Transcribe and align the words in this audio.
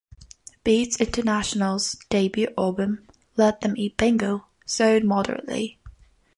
Beats 0.63 0.99
International's 0.99 1.91
debut 2.09 2.47
album, 2.57 3.07
"Let 3.37 3.61
Them 3.61 3.75
Eat 3.77 3.97
Bingo", 3.97 4.47
sold 4.65 5.03
moderately. 5.03 5.77